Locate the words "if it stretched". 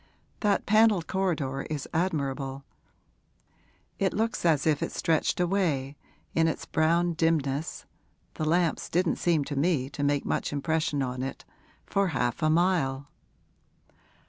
4.65-5.39